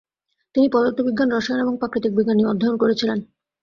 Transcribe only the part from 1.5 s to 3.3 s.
এবং প্রাকৃতিক বিজ্ঞান নিয়ে অধ্যয়ন করেছিলেন।